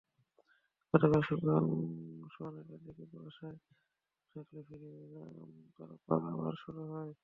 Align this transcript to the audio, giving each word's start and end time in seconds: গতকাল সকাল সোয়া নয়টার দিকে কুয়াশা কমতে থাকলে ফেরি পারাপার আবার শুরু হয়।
গতকাল 0.93 1.21
সকাল 1.21 1.63
সোয়া 2.33 2.49
নয়টার 2.51 2.79
দিকে 2.85 3.03
কুয়াশা 3.11 3.49
কমতে 3.49 4.31
থাকলে 4.35 4.59
ফেরি 4.67 4.89
পারাপার 5.77 6.19
আবার 6.33 6.53
শুরু 6.63 6.81
হয়। 6.91 7.11